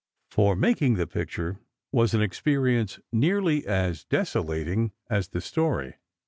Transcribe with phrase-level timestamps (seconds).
[0.31, 1.59] For making the picture
[1.91, 5.97] was an experience nearly as desolating as the story.